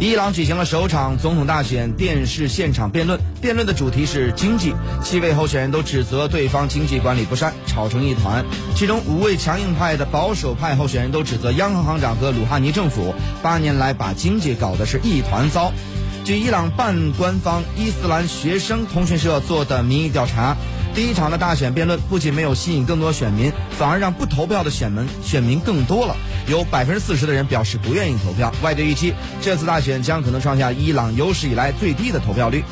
[0.00, 4.72] 伊朗举行了首场总统大选电视现场辩论，辩论的主题是经济。
[5.02, 8.44] 七位候选人都指责对方经济管理不善，吵成一团。
[8.76, 15.72] 其中五位强硬派的保守派候选人都指责央行行长和鲁哈尼政府八年来把经济搞得是一团糟。
[16.28, 20.54] 据伊朗半官方伊斯兰学生通讯社做的民意调查，
[20.94, 26.14] 第一场的大选辩论不仅没有吸引更多选民，反而让不投票的选民选民更多了。
[26.46, 28.52] 有百分之四十的人表示不愿意投票。
[28.62, 32.62] 外界预期这次大选将可能创下伊朗有史以来最低的投票率。